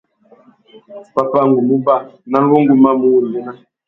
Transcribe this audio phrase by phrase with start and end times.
[1.13, 1.95] Pápá, ngu mú uba;
[2.31, 3.51] nán wu ngu mà mù wundzéna.